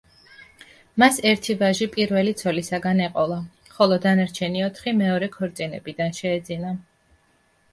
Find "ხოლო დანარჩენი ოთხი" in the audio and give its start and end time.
3.75-4.95